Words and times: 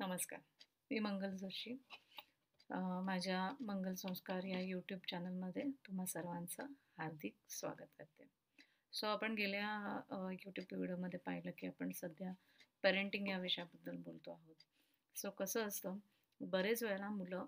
नमस्कार. 0.00 0.40
मी 0.90 0.98
मंगल 0.98 1.36
जोशी. 1.36 1.72
माझ्या 3.04 3.38
मंगल 3.60 3.94
संस्कार 3.94 4.44
या 4.44 4.60
यूट्यूब 4.60 5.00
चॅनलमध्ये 5.10 5.62
तुम्हा 5.86 6.04
सर्वांचं 6.06 6.66
हार्दिक 6.98 7.34
स्वागत 7.50 7.94
करते. 7.98 8.24
सो 8.92 9.06
आपण 9.06 9.34
गेल्या 9.34 9.70
यूट्यूब 10.32 10.66
व्हिडिओमध्ये 10.72 11.18
पाहिलं 11.18 11.50
की 11.58 11.66
आपण 11.66 11.92
सध्या 11.94 12.32
पेरेंटिंग 12.84 13.28
या 13.28 13.38
विषयाबद्दल 13.38 13.96
बोलतो 13.96 14.30
आहोत. 14.30 14.54
सो 15.16 15.30
कसं 15.30 15.66
असतं 15.68 15.98
बरेच 16.40 16.82
वेळेला 16.82 17.08
मुलं 17.08 17.46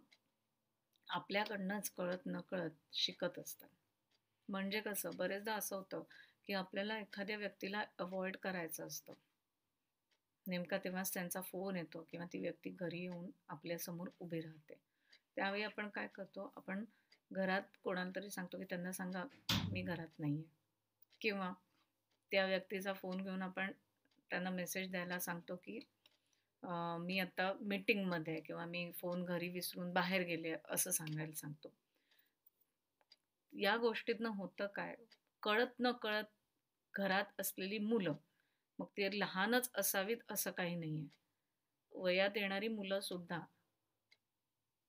आपल्याकडनंच 1.08 1.90
कळत 1.90 2.26
नकळत 2.26 2.94
शिकत 2.94 3.38
असतात. 3.38 3.68
म्हणजे 4.48 4.80
कसं 4.80 5.16
बरेचदा 5.16 5.54
असं 5.54 5.76
होतं 5.76 6.02
की 6.46 6.52
आपल्याला 6.54 6.98
एखाद्या 6.98 7.36
व्यक्तीला 7.36 7.84
अवॉइड 7.98 8.36
करायचं 8.36 8.86
असतं. 8.86 9.12
नेमका 10.48 10.78
तेव्हाच 10.78 11.12
त्यांचा 11.14 11.40
फोन 11.40 11.76
येतो 11.76 12.06
किंवा 12.10 12.26
ती 12.32 12.38
व्यक्ती 12.38 12.70
घरी 12.70 13.00
येऊन 13.00 13.30
आपल्यासमोर 13.48 14.08
उभी 14.20 14.40
राहते. 14.40 14.74
त्यावेळी 15.36 15.62
आपण 15.62 15.88
काय 15.88 16.06
करतो 16.06 16.52
आपण 16.56 16.84
घरात 17.30 17.62
कोणाला 17.82 18.10
तरी 18.16 18.30
सांगतो 18.30 18.58
की 18.58 18.64
त्यांना 18.64 18.92
सांगा 18.92 19.24
मी 19.72 19.82
घरात 19.82 20.18
नाही 20.18 20.34
आहे 20.34 20.44
किंवा 21.20 21.52
त्या 22.32 22.44
व्यक्तीचा 22.46 22.92
फोन 22.92 23.22
घेऊन 23.22 23.42
आपण 23.42 23.72
त्यांना 24.30 24.50
मेसेज 24.50 24.90
द्यायला 24.90 25.18
सांगतो 25.18 25.56
की 25.56 25.78
मी 27.00 27.18
आता 27.18 27.52
मीटिंगमध्ये 27.60 28.32
आहे 28.32 28.42
किंवा 28.42 28.64
मी 28.64 28.90
फोन 28.92 29.24
घरी 29.24 29.48
विसरून 29.48 29.92
बाहेर 29.92 30.22
गेले 30.22 30.54
असं 30.64 30.90
सांगायला 30.90 31.34
सांगतो. 31.34 31.72
या 33.52 33.76
गोष्टीतनं 33.76 34.28
होतं 34.28 34.66
काय? 34.66 34.94
कळत 35.42 35.80
न 35.80 35.90
कळत 35.92 36.24
घरात 36.94 37.40
असलेली 37.40 37.78
मुलं 37.78 38.14
मग 38.78 38.86
ते 38.96 39.08
लहानच 39.18 39.70
असावीत 39.74 40.30
असं 40.30 40.50
काही 40.50 40.74
नाही 40.76 40.96
आहे 40.96 42.00
वयात 42.00 42.36
येणारी 42.36 42.68
मुलं 42.68 43.00
सुद्धा 43.00 43.40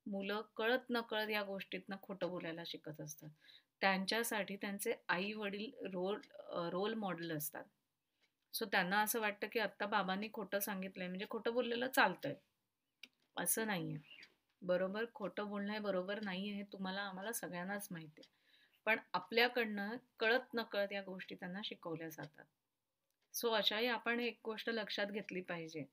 मुलं 0.06 0.42
कळत 0.58 0.86
न 0.90 1.02
कळत 1.02 1.30
या 1.30 1.44
गोष्टीतनं 1.44 1.96
खोटं 2.02 2.30
बोलायला 2.30 2.64
शिकत 2.66 3.02
असतात. 3.02 3.30
त्यांच्यासाठी 3.82 4.56
त्यांचे 4.56 4.94
आई 5.08 5.32
वडील 5.34 5.72
रोल 5.94 6.20
रोल 6.72 6.94
मॉडेल 6.94 7.32
असतात. 7.32 7.64
सो 8.54 8.66
त्यांना 8.66 9.02
असं 9.02 9.20
वाटतं 9.20 9.48
की 9.48 9.60
आत्ता 9.60 9.86
बाबांनी 9.86 10.30
खोटं 10.34 10.60
सांगितलंय 10.60 11.08
म्हणजे 11.08 11.26
खोटं 11.30 11.54
बोललेलं 11.54 11.88
चालतंय. 11.90 12.36
असं 13.38 13.68
नाही 13.68 13.94
आहे 13.94 14.28
बरोबर 14.62 15.06
खोटं 15.14 15.48
बोलणं 15.50 15.72
हे 15.74 15.80
बरोबर 15.80 16.20
नाही 16.24 16.50
आहे 16.50 16.58
हे 16.58 16.64
तुम्हाला 16.74 17.02
आम्हाला 17.02 17.32
सगळ्यांनाच 17.34 17.88
माहिती 17.92 18.22
आहे 18.22 18.38
पण 18.88 19.00
आपल्याकडनं 19.14 19.96
कळत 20.20 20.54
न 20.54 20.64
कळत 20.64 20.92
या 20.92 21.02
गोष्टी 21.04 21.36
त्यांना 21.36 21.62
शिकवल्या 21.64 22.10
जातात. 22.10 22.46
सो 23.34 23.50
अशाही 23.50 23.88
आपण 23.88 24.20
एक 24.20 24.40
गोष्ट 24.46 24.70
लक्षात 24.70 25.08
घेतली 25.08 25.42
पाहिजे 25.42 25.84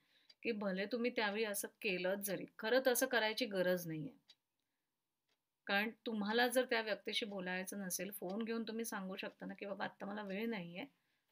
की 0.42 0.52
भले 0.52 0.86
तुम्ही 0.86 1.10
त्यावेळी 1.10 1.44
असं 1.44 1.68
केलं 1.82 2.14
जरी 2.20 2.46
खरं 2.58 2.80
तसं 2.86 3.06
करायची 3.06 3.46
गरज 3.46 3.86
नाही 3.86 4.00
आहे 4.00 4.24
कारण 5.66 5.90
तुम्हाला 6.06 6.46
जर 6.48 6.64
त्या 6.64 6.80
व्यक्तीशी 6.82 7.26
बोलायचं 7.26 7.78
नसेल 7.78 8.10
फोन 8.10 8.44
घेऊन 8.44 8.62
तुम्ही 8.62 8.84
सांगू 8.84 9.16
शकता 9.16 9.46
ना 9.46 9.54
की 9.54 9.66
बाबा 9.66 9.84
आत्ता 9.84 10.06
मला 10.06 10.22
वेळ 10.22 10.48
नाही 10.50 10.78
आहे 10.78 10.86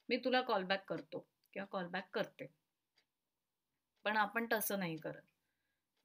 मी 0.09 0.17
तुला 0.17 0.41
कॉलबॅक 0.41 0.85
करतो 0.89 1.27
किंवा 1.55 1.67
कॉलबॅक 1.67 2.09
करते. 2.15 2.47
पण 4.05 4.17
आपण 4.17 4.47
तसं 4.53 4.79
नाही 4.79 4.97
करत. 4.97 5.23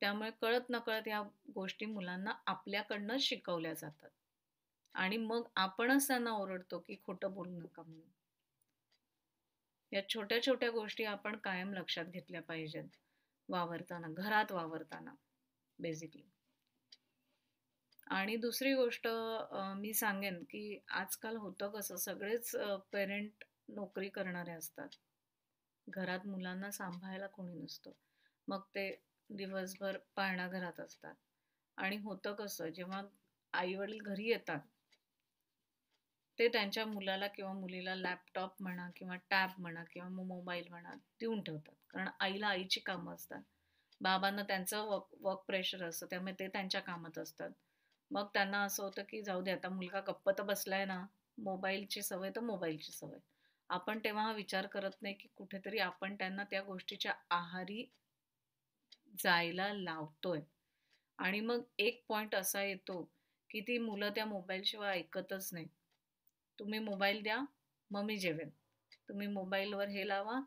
त्यामुळे 0.01 0.29
कळत 0.41 0.69
नकळत 0.69 1.07
या 1.07 1.21
गोष्टी 1.55 1.85
मुलांना 1.85 2.33
आपल्याकडनं 2.45 3.17
शिकवल्या 3.19 3.73
जातात. 3.73 4.09
आणि 4.95 5.17
मग 5.17 5.47
आपणच 5.55 6.07
त्यांना 6.07 6.31
ओरडतो 6.31 6.79
की 6.79 6.95
खोटं 7.03 7.33
बोलू 7.33 7.59
नका 7.59 7.81
म्हणून. 7.81 8.09
या 9.91 10.01
छोट्या 10.09 10.41
छोट्या 10.43 10.69
गोष्टी 10.71 11.03
आपण 11.05 11.35
कायम 11.43 11.73
लक्षात 11.73 12.05
घेतल्या 12.05 12.41
पाहिजेत. 12.41 12.83
वावरताना 13.49 14.07
घरात 14.13 14.51
वावरताना 14.51 15.13
बेसिकली 15.79 16.23
आणि 18.07 18.35
दुसरी 18.37 18.73
गोष्ट 18.73 19.07
मी 19.77 19.93
सांगेन 19.93 20.43
की 20.43 20.79
आजकाल 20.91 21.35
होतं 21.37 21.69
कसं 21.69 21.95
सगळेच 21.97 22.51
पेरेंट 22.93 23.43
नोकरी 23.69 24.09
करणारे 24.09 24.51
असतात. 24.51 24.89
घरात 25.87 26.25
मुलांना 26.27 26.71
सांभाळायला 26.71 27.27
कोणी 27.27 27.53
नसतं. 27.53 27.91
मग 28.47 28.61
ते 28.75 28.89
दिवसभर 29.29 29.97
पाळणा 30.15 30.47
घरात 30.47 30.79
असतात. 30.79 31.15
आणि 31.77 31.97
होतं 31.97 32.33
कसं 32.35 32.69
जेव्हा 32.69 33.01
आई 33.53 33.75
वडील 33.75 34.01
घरी 34.03 34.29
येतात 34.29 34.59
ते 36.39 36.47
त्यांच्या 36.47 36.85
मुलाला 36.85 37.27
किंवा 37.27 37.51
मुलीला 37.53 37.95
लॅपटॉप 37.95 38.61
म्हणा 38.61 38.89
किंवा 38.95 39.15
टॅब 39.29 39.49
म्हणा 39.57 39.83
किंवा 39.83 40.07
मग 40.09 40.23
मोबाईल 40.23 40.67
म्हणा 40.69 40.93
देऊन 41.19 41.41
ठेवतात. 41.43 41.73
कारण 41.89 42.07
आईला 42.19 42.47
आईची 42.47 42.79
कामं 42.79 43.13
असतात. 43.15 43.41
बाबांना 44.01 44.43
त्यांचं 44.43 44.85
वर्क 44.85 45.15
वर्क 45.21 45.39
प्रेशर 45.47 45.83
असतं. 45.83 46.05
त्यामुळे 46.09 46.33
ते 46.39 46.47
त्यांच्या 46.47 46.81
कामात 46.81 47.17
असतात. 47.17 47.51
मग 48.11 48.27
त्यांना 48.33 48.63
असं 48.63 48.83
होतं 48.83 49.03
की 49.09 49.21
जाऊ 49.21 49.41
दे 49.41 49.51
आता 49.51 49.69
मुलगा 49.69 49.99
गप्प 49.99 50.29
तर 50.29 50.43
बसलाय 50.43 50.85
ना. 50.85 51.05
मोबाईलची 51.37 52.01
सवय 52.01 52.29
तर 52.35 52.41
मोबाईलची 52.41 52.91
सवय. 52.91 53.19
आपण 53.69 53.99
तेव्हा 54.03 54.23
हा 54.23 54.31
विचार 54.31 54.67
करत 54.67 55.01
नाही 55.01 55.13
की 55.13 55.27
कुठेतरी 55.35 55.79
आपण 55.79 56.15
त्यांना 56.15 56.43
त्या 56.43 56.61
गोष्टीच्या 56.61 57.13
आहारी 57.29 57.85
जायला 59.23 59.73
लावतोय. 59.73 60.41
आणि 61.19 61.39
मग 61.39 61.61
एक 61.79 62.03
पॉइंट 62.07 62.35
असा 62.35 62.63
येतो 62.63 63.01
की 63.49 63.61
ती 63.61 63.77
मुलं 63.77 64.09
त्या 64.09 64.25
मोबाईलशिवाय 64.25 64.97
ऐकतच 64.97 65.49
नाही 65.53 65.67
तुम्ही 66.59 66.79
मोबाईल 66.79 67.21
द्या 67.23 67.39
मग 67.91 68.03
मी 68.03 68.17
जेवेन. 68.17 68.49
तुम्ही 69.09 69.27
मोबाईलवर 69.27 69.87
हे 69.87 70.07
लावा 70.07 70.39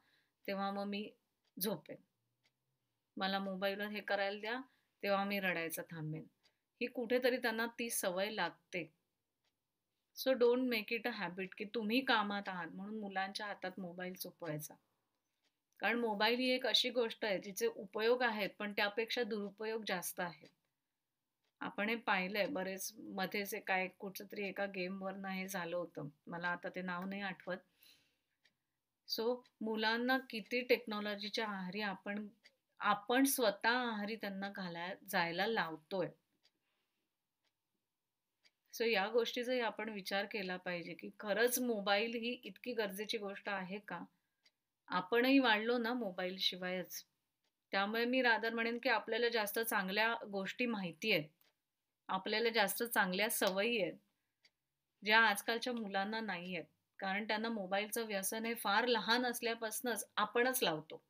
तेव्हा 0.47 0.71
मग 0.71 0.85
मी 0.85 1.09
झोपेन. 1.57 1.97
मला 3.17 3.39
मोबाईलवर 3.39 3.87
हे 3.87 4.01
करायला 4.01 4.41
द्या 4.41 4.61
तेव्हा 5.03 5.25
मी 5.25 5.41
रडायचं 5.41 5.83
थांबेन. 5.83 6.25
ही 6.81 6.87
कुठेतरी 6.87 7.37
त्यांना 7.37 7.67
ती 7.79 7.91
सवय 7.91 8.31
लागते. 8.31 8.91
So 10.17 10.33
don't 10.33 10.69
make 10.69 10.93
it 10.93 11.07
a 11.07 11.11
habit 11.11 11.55
की 11.55 11.65
तुम्ही 11.65 12.01
कामात 12.01 12.49
आहात 12.49 12.69
म्हणून 12.69 12.99
मुलांच्या 13.01 13.47
हातात 13.47 13.79
मोबाईल 13.79 14.15
चुपवायचा 14.15 14.75
कारण 15.81 15.99
मोबाईल 15.99 16.39
ही 16.39 16.51
एक 16.51 16.67
अशी 16.67 16.91
गोष्ट 16.91 17.25
आहे 17.25 17.39
जिचे 17.39 17.67
उपयोग 17.67 18.23
आहेत 18.23 18.51
पण 18.59 18.73
त्यापेक्षा 18.73 19.23
दुरुपयोग 19.23 19.85
जास्त 19.87 20.21
आहेत. 20.21 20.49
आपण 21.63 21.89
हे 21.89 21.95
पाहिलंय 21.97 22.47
बरेच 22.47 22.93
मध्येच 22.99 23.55
काय 23.67 23.87
कुठचं 23.89 24.25
तरी 24.33 24.47
एका 24.49 24.67
गेमवरनं 24.67 25.29
हे 25.29 25.49
झालं 25.49 25.77
होतं. 25.77 26.09
मला 26.27 26.49
आता 26.49 26.69
ते 26.69 26.83
नाव 26.83 27.05
नाही 27.05 27.23
आठवत. 27.23 27.59
सो 29.09 29.43
मुलांना 29.61 30.19
किती 30.31 30.61
टेक्नॉलॉजीच्या 30.61 31.47
आहारी 31.47 31.81
आपण 31.81 32.27
आपण 32.81 33.25
स्वतः 33.25 33.71
आहारी 33.71 34.17
त्यांना 34.17 34.49
घालाय 34.49 34.95
जायला 35.11 35.47
लावतोय. 35.47 36.09
सो 38.75 38.85
या 38.85 39.07
गोष्टीचाही 39.09 39.61
आपण 39.61 39.89
विचार 39.89 40.25
केला 40.25 40.57
पाहिजे 40.57 40.95
की 40.95 41.11
खरंच 41.21 41.59
मोबाईल 41.59 42.15
ही 42.15 42.41
इतकी 42.45 42.73
गरजेची 42.73 43.19
गोष्ट 43.19 43.49
आहे 43.49 43.79
का? 43.79 44.01
आपणही 44.89 45.39
वाढलो 45.39 45.79
ना 45.79 45.93
मोबाईल 45.95 46.37
शिवायच. 46.39 47.05
त्यामुळे 47.73 48.05
मी 48.05 48.23
रादर 48.23 48.55
म्हणेन 48.55 48.79
की 48.79 48.89
आपल्याला 48.89 49.29
जास्त 49.29 49.59
चांगल्या 49.59 50.15
गोष्टी 50.33 50.67
माहिती 50.67 51.13
आहेत. 51.13 51.29
आपल्याला 52.13 52.49
जास्त 52.49 52.83
चांगल्या 52.83 53.31
सवयी 53.31 53.83
आहेत 53.83 53.97
ज्या 55.03 55.21
आजकालच्या 55.21 55.73
मुलांना 55.73 56.21
नाही 56.21 56.57
आहेत. 56.57 56.65
कारण 56.99 57.25
त्यांना 57.29 57.49
मोबाईलचं 57.49 58.07
व्यसन 58.07 58.47
हे 58.47 58.55
फार 58.55 58.87
लहान 58.87 59.27
असल्यापासूनच 59.27 60.05
आपणच 60.17 60.63
लावतो. 60.63 61.03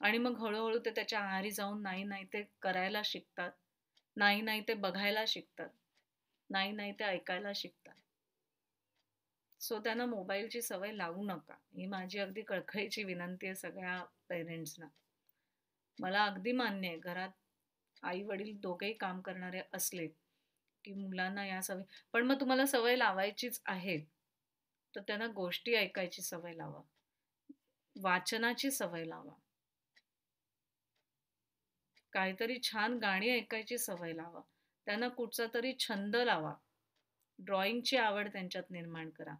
आणि 0.00 0.18
मग 0.18 0.38
हळूहळू 0.38 0.78
ते 0.78 0.90
त्याच्या 0.90 1.20
आहारी 1.20 1.50
जाऊन 1.50 1.82
नाही 1.82 2.04
नाही 2.04 2.24
ते 2.24 2.42
करायला 2.62 3.02
शिकतात. 3.04 3.50
नाही 4.16 4.40
नाही 4.40 4.60
ते 4.68 4.74
बघायला 4.74 5.24
शिकतात. 5.28 5.68
नाही 6.50 6.72
नाही 6.72 6.92
ते 6.92 7.04
ऐकायला 7.04 7.52
शिकतात. 7.54 7.94
सो 9.60 9.78
त्यांना 9.78 10.06
मोबाईलची 10.06 10.62
सवय 10.62 10.92
लावू 10.92 11.24
नका. 11.24 11.54
ही 11.76 11.86
माझी 11.86 12.18
अगदी 12.18 12.42
कळखळीची 12.42 13.04
विनंती 13.04 13.46
आहे 13.46 13.54
सगळ्या 13.54 14.02
पेरेंट्सना. 14.28 14.86
मला 15.98 16.24
अगदी 16.24 16.52
मान्य 16.52 16.88
आहे. 16.88 16.98
घरात 16.98 17.30
आई 18.04 18.22
वडील 18.22 18.60
दोघेही 18.60 18.92
काम 18.92 19.20
करणारे 19.20 19.60
असले 19.72 20.06
की 20.84 20.92
मुलांना 20.92 21.46
या 21.46 21.62
सवय 21.62 21.82
पण 22.12 22.22
मग 22.22 22.40
तुम्हाला 22.40 22.66
सवय 22.66 22.96
लावायचीच 22.96 23.62
आहे. 23.66 23.98
तर 24.96 25.00
त्यांना 25.00 25.26
गोष्टी 25.26 25.74
ऐकायची 25.74 26.22
सवय 26.22 26.52
लावा. 26.52 26.80
वाचनाची 27.96 28.70
सवय 28.70 29.04
लावा. 29.04 29.32
काहीतरी 32.12 32.58
छान 32.62 32.98
गाणी 32.98 33.30
ऐकायची 33.30 33.78
सवय 33.78 34.12
लावा. 34.12 34.40
त्यांना 34.86 35.08
कुठचा 35.08 35.44
तरी 35.54 35.72
छंद 35.78 36.16
लावा. 36.16 36.54
ड्रॉइंगची 37.38 37.96
आवड 37.96 38.28
त्यांच्यात 38.28 38.70
निर्माण 38.70 39.10
करा. 39.10 39.34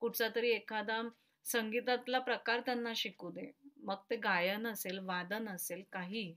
कुठचा 0.00 0.28
तरी 0.34 0.50
एखादा 0.50 1.02
संगीतातला 1.44 2.18
प्रकार 2.18 2.60
त्यांना 2.60 2.92
शिकू 2.96 3.30
दे. 3.30 3.50
मग 3.76 4.02
ते 4.10 4.16
गायन 4.16 4.66
असेल 4.66 4.98
वादन 4.98 5.48
असेल 5.48 5.82
काही 5.92 6.34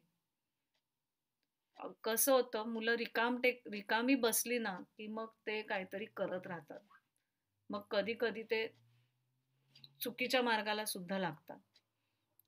कसं 2.03 2.31
होतं 2.31 2.67
मुलं 2.67 2.95
रिकाम 2.95 3.41
टेक 3.41 3.63
रिकामी 3.71 4.15
बसली 4.15 4.59
ना 4.59 4.79
की 4.97 5.07
मग 5.07 5.27
ते 5.47 5.61
काहीतरी 5.61 6.05
करत 6.05 6.47
राहतात. 6.47 6.79
मग 7.69 7.81
कधी 7.91 8.13
कधी 8.19 8.43
ते 8.43 8.67
चुकीच्या 10.01 10.41
मार्गाला 10.41 10.85
सुद्धा 10.85 11.17
लागतात. 11.17 11.59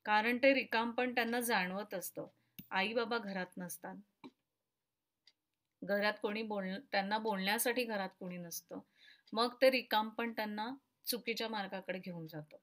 कारण 0.06 0.38
ते 0.38 0.54
रिकाम 0.54 0.92
पण 0.92 1.16
त्यांना 1.16 1.40
जाणवत 1.40 1.94
असतं. 1.94 2.28
आई 2.72 2.94
बाबा 2.94 3.18
घरात 3.18 3.58
नसतात. 3.58 4.28
घरात 5.84 6.14
कोणी 6.22 6.42
बोल 6.42 6.66
त्यांना 6.92 7.18
बोलण्यासाठी 7.18 7.84
घरात 7.84 8.10
कोणी 8.20 8.38
नसतं. 8.38 8.80
मग 9.34 9.56
ते 9.62 9.72
रिकाम 9.72 10.10
पण 10.10 10.32
त्यांना 10.32 10.76
चुकीच्या 11.06 11.48
मार्गाकडे 11.50 12.00
घेऊन 12.00 12.28
जातं. 12.28 12.58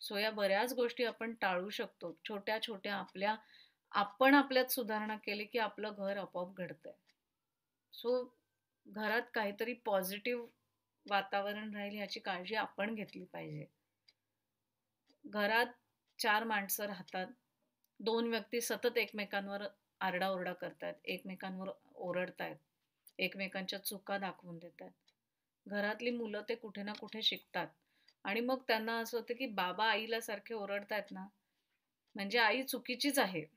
सो 0.00 0.18
या 0.18 0.30
बऱ्याच 0.30 0.72
गोष्टी 0.72 1.04
आपण 1.04 1.34
टाळू 1.34 1.70
शकतो. 1.70 2.18
छोट्या 2.28 2.62
छोट्या 2.62 2.96
आपल्या 2.96 3.36
आपण 3.96 4.34
आपल्यात 4.34 4.66
सुधारणा 4.66 5.16
केली 5.16 5.44
की 5.44 5.58
आपलं 5.58 5.92
घर 5.98 6.16
आपोआप 6.16 6.56
घडतंय. 6.56 6.92
सो 7.92 8.34
घरात 8.86 9.22
काहीतरी 9.34 9.72
पॉझिटिव्ह 9.72 10.46
वातावरण 11.10 11.76
राहील 11.76 11.98
याची 11.98 12.20
काळजी 12.20 12.54
आपण 12.54 12.94
घेतली 12.94 13.24
पाहिजे. 13.24 13.66
घरात 15.26 15.66
चार 16.18 16.44
माणसं 16.44 16.86
राहतात. 16.86 17.26
दोन 18.00 18.28
व्यक्ती 18.28 18.60
सतत 18.60 18.98
एकमेकांवर 18.98 19.62
आरडाओरडा 20.00 20.52
करतात. 20.52 20.94
एकमेकांवर 21.04 21.68
ओरडतायत. 21.94 22.56
एकमेकांच्या 23.18 23.78
चुका 23.78 24.18
दाखवून 24.18 24.58
देतात. 24.58 24.90
घरातली 25.68 26.10
मुलं 26.10 26.42
ते 26.48 26.54
कुठे 26.54 26.82
ना 26.82 26.92
कुठे 26.92 27.22
शिकतात. 27.22 27.66
आणि 28.24 28.40
मग 28.40 28.62
त्यांना 28.68 28.98
असं 28.98 29.18
होतं 29.18 29.34
की 29.34 29.46
बाबा 29.46 29.86
आईला 29.86 30.20
सारखे 30.20 30.54
ओरडतायत 30.54 31.04
ना? 31.10 31.26
म्हणजे 32.14 32.38
आई 32.38 32.62
चुकीचीच 32.62 33.18
आहे. 33.18 33.56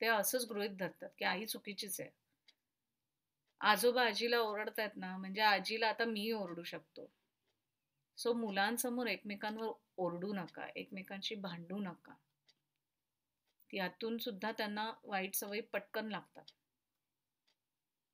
ते 0.00 0.06
असंच 0.06 0.44
गृहित 0.44 0.70
धरतात 0.70 1.08
की 1.18 1.24
आई 1.24 1.44
चुकीचीच 1.46 2.00
आहे. 2.00 2.10
आजोबा 3.60 4.04
आजीला 4.04 4.40
ओरडतायत 4.40 4.96
ना 4.96 5.16
म्हणजे 5.16 5.40
आजीला 5.40 5.88
आता 5.88 6.04
मी 6.04 6.32
ओरडू 6.32 6.62
शकतो. 6.62 7.10
सो 8.18 8.32
मुलांसमोर 8.32 9.06
एकमेकांवर 9.06 9.72
ओरडू 9.96 10.32
नका 10.32 10.66
एकमेकांशी 10.76 11.34
भांडू 11.34 11.78
नका. 11.78 12.14
यातून 13.72 14.18
सुद्धा 14.18 14.52
त्यांना 14.52 14.92
वाईट 15.04 15.34
सवयी 15.34 15.60
पटकन 15.60 16.08
लागतात. 16.08 16.44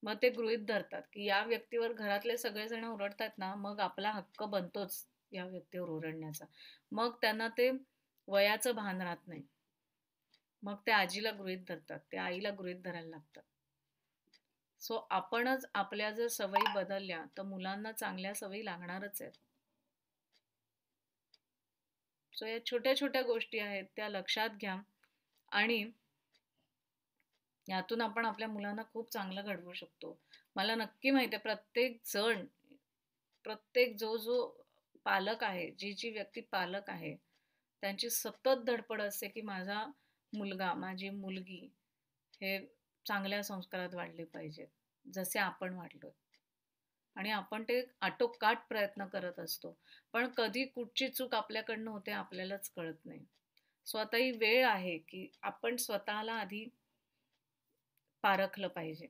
मग 0.02 0.14
ते 0.23 0.29
गृहित 0.31 0.58
धरतात 0.58 1.02
की 1.12 1.25
या 1.25 1.43
व्यक्तीवर 1.44 1.93
घरातले 1.93 2.37
सगळेजण 2.37 2.84
ओरडतात 2.84 3.38
ना 3.38 3.55
मग 3.55 3.81
आपला 3.81 4.11
हक्क 4.11 4.43
बनतोच 4.43 5.06
या 5.32 5.44
व्यक्तीवर 5.44 5.88
ओरडण्याचा. 5.88 6.44
मग 6.93 7.17
त्यांना 7.20 7.49
ते 7.49 7.70
वयाचं 8.29 8.75
भान 8.75 9.02
राहत 9.02 9.29
नाही. 9.29 9.43
मग 10.62 10.76
ते 10.86 10.92
आजीला 10.92 11.30
गृहित 11.30 11.64
धरतात 11.68 12.00
ते 12.12 12.16
आईला 12.16 12.50
गृहित 12.50 12.76
धरायला 12.84 13.08
लागतात. 13.08 13.42
सो 14.80 14.96
आपणच 15.10 15.66
आपल्या 15.74 16.10
जर 16.10 16.26
सवयी 16.28 16.72
बदलल्या 16.74 17.24
तर 17.38 17.42
मुलांना 17.42 17.92
चांगल्या 17.92 18.34
सवयी 18.34 18.64
लागणारच 18.64 19.22
आहेत. 19.22 19.32
सो 22.32 22.46
या 22.46 22.64
छोट्या 22.66 22.96
छोट्या 22.96 23.22
गोष्टी 23.22 23.58
आहेत 23.58 23.84
त्या 23.96 24.08
लक्षात 24.08 24.50
घ्या. 24.60 24.76
आणि 25.52 25.84
यातून 27.66 28.00
आपण 28.00 28.26
आपल्या 28.26 28.48
मुलांना 28.48 28.82
खूप 28.92 29.10
चांगलं 29.12 29.44
घडवू 29.44 29.72
शकतो. 29.72 30.16
मला 30.56 30.74
नक्की 30.74 31.10
माहिती 31.10 31.34
आहे 31.36 31.42
प्रत्येक 31.42 32.00
जण 32.06 32.44
प्रत्येक 33.44 33.96
जो 33.96 34.16
जो 34.16 34.46
पालक 35.04 35.42
आहे 35.44 35.70
जी 35.78 35.92
जी 35.92 36.10
व्यक्ती 36.10 36.40
पालक 36.40 36.90
आहे 36.90 37.14
त्यांची 37.82 38.10
सतत 38.10 38.64
धडपड 38.66 39.02
असते 39.02 39.28
की 39.28 39.40
माझा 39.40 39.84
मुलगा 40.32 40.73
माझी 40.75 41.08
मुलगी 41.11 41.61
हे 42.40 42.58
चांगल्या 43.06 43.43
संस्कारात 43.43 43.94
वाढले 43.94 44.25
पाहिजेत 44.25 44.69
जसे 45.06 45.38
आपण 45.38 45.75
वाढलो 45.75 46.11
आणि 47.17 47.31
आपण 47.31 47.62
ते 47.62 47.81
आटोकाट 48.00 48.58
प्रयत्न 48.69 49.06
करत 49.06 49.38
असतो. 49.38 49.76
पण 50.14 50.26
कधी 50.37 50.64
कुठची 50.67 51.08
चूक 51.08 51.34
आपल्याकडनं 51.34 51.90
होते 51.90 52.11
आपल्यालाच 52.12 52.70
कळत 52.70 53.05
नाही. 53.05 53.25
स्वतः 53.87 54.17
ही 54.17 54.31
वेळ 54.32 54.67
आहे 54.67 54.96
की 54.99 55.26
आपण 55.43 55.76
स्वतःला 55.76 56.32
आधी 56.32 56.64
पारखलं 58.25 58.69
पाहिजे 58.69 59.06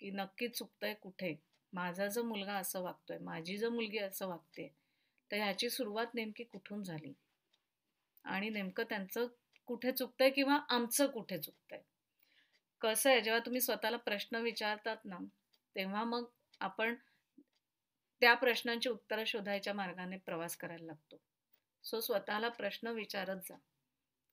की 0.00 0.10
नक्की 0.10 0.48
चुकतंय 0.48 0.94
कुठे? 0.94 1.34
माझा 1.72 2.06
जो 2.06 2.22
मुलगा 2.22 2.54
असं 2.54 2.82
वागतोय 2.82 3.18
माझी 3.18 3.56
जर 3.56 3.68
मुलगी 3.68 3.98
असं 3.98 4.28
वागते 4.28 4.68
तर 5.30 5.36
ह्याची 5.36 5.70
सुरुवात 5.70 6.14
नेमकी 6.14 6.44
कुठून 6.44 6.82
झाली? 6.82 7.12
आणि 8.24 8.48
नेमकं 8.50 8.84
त्यांचं 8.84 9.26
कुठे 9.66 9.92
चुकतंय 9.92 10.30
किंवा 10.30 10.58
आमचं 10.68 11.06
कुठे 11.06 11.38
चुकतंय. 11.38 11.80
कसं 12.80 13.10
आहे 13.10 13.20
जेव्हा 13.20 13.40
तुम्ही 13.46 13.60
स्वतःला 13.60 13.96
प्रश्न 13.96 14.36
विचारतात 14.36 14.96
ना 15.04 15.18
तेव्हा 15.76 16.04
मग 16.04 16.24
आपण 16.60 16.94
त्या 18.20 18.34
प्रश्नांची 18.34 18.88
उत्तरं 18.88 19.24
शोधायच्या 19.24 19.74
मार्गाने 19.74 20.16
प्रवास 20.16 20.56
करायला 20.56 20.84
लागतो. 20.84 21.16
सो 21.84 22.00
स्वतःला 22.00 22.48
प्रश्न 22.48 22.86
विचारत 22.86 23.36
जा. 23.36 23.56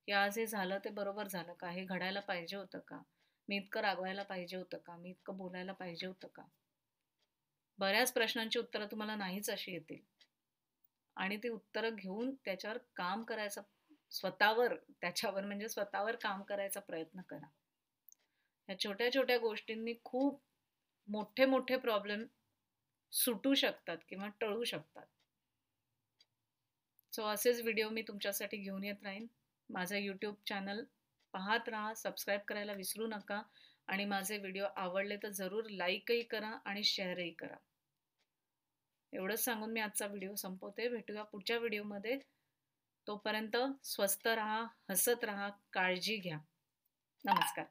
की 0.06 0.12
आज 0.12 0.40
हे 0.40 0.48
झालं 0.48 0.78
ते 0.86 0.90
बरोबर 0.90 1.28
झालं 1.28 1.54
का? 1.54 1.70
हे 1.70 1.84
घडायला 1.84 2.20
पाहिजे 2.20 2.58
होतं 2.58 2.80
का? 2.80 3.02
मी 3.50 3.58
इतकं 3.58 3.82
रागवायला 3.82 4.24
पाहिजे 4.24 4.58
होतं 4.58 4.78
का? 4.78 4.96
मी 4.96 5.10
इतकं 5.10 5.38
बोलायला 5.38 5.74
पाहिजे 5.74 6.08
होतं 6.08 6.28
का? 6.28 6.44
बऱ्याच 7.78 8.14
प्रश्नांची 8.14 8.60
उत्तरं 8.60 8.86
तुम्हाला 8.86 9.16
नाहीच 9.16 9.50
अशी 9.50 9.72
येतील. 9.72 10.00
आणि 11.16 11.38
ती 11.38 11.50
उत्तरं 11.50 11.96
घेऊन 11.96 12.36
त्याच्यावर 12.36 12.78
काम 12.96 13.24
करायचं 13.24 13.62
स्वतःवर 14.12 14.76
त्याच्यावर 14.76 15.46
म्हणजे 15.46 15.70
स्वतःवर 15.70 16.16
काम 16.16 16.42
करायचा 16.44 16.80
प्रयत्न 16.80 17.22
करा. 17.22 17.48
या 18.70 18.80
छोट्या 18.80 19.12
छोट्या 19.14 19.38
गोष्टींनी 19.38 19.94
खूप 20.04 20.42
मोठे 21.08 21.46
मोठे 21.46 21.78
प्रॉब्लेम 21.78 22.26
सुटू 23.12 23.54
शकतात 23.54 23.98
किंवा 24.10 24.28
टळू 24.42 24.64
शकतात. 24.64 25.06
सो 27.14 27.24
असेच 27.24 27.62
व्हिडिओ 27.62 27.90
मी 27.90 28.02
तुमच्यासाठी 28.02 28.58
घेऊन 28.58 28.84
येत 28.84 29.04
राहीन. 29.04 29.28
माझं 29.70 29.98
यूट्यूब 29.98 30.36
चॅनल 30.48 30.84
पाहत 31.34 31.70
राहा 31.70 31.94
सबस्क्राईब 31.94 32.42
करायला 32.42 32.74
विसरू 32.74 33.08
नका 33.08 33.42
आणि 33.88 34.06
माझे 34.06 34.38
व्हिडिओ 34.38 34.66
आवडले 34.76 35.18
तर 35.18 35.30
जरूर 35.30 35.70
लाईकही 35.70 36.22
करा 36.24 36.58
आणि 36.66 36.84
शेअरही 36.84 37.32
करा. 37.32 37.58
एवढंच 39.14 39.44
सांगून 39.44 39.72
मी 39.72 39.80
आजचा 39.80 40.08
व्हिडिओ 40.08 40.36
संपवते. 40.36 40.88
भेटूया 40.88 41.24
पुढच्या 41.24 41.58
व्हिडिओमध्ये 41.58 42.20
तोपर्यंत 43.10 43.58
स्वस्त 43.84 44.28
रहा 44.28 44.68
हसत 44.90 45.24
रहा 45.24 45.50
काळजी 45.74 46.18
घ्या. 46.18 46.38
नमस्कार. 47.26 47.66